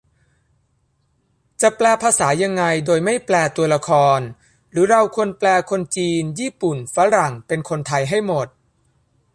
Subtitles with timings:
[1.61, 4.19] จะแปลภาษายังไง โดยไม่แปลตัวละคร-
[4.71, 8.47] หรือเราควรแปลคนจีน ญี่ปุ่น ฝรั่ง เป็นคนไทยให้หมด?